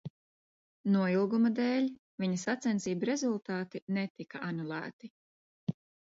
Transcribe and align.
Noilguma 0.93 1.49
dēļ 1.57 1.89
viņa 2.23 2.39
sacensību 2.43 3.09
rezultāti 3.09 3.81
netika 3.99 4.41
anulēti. 4.47 5.11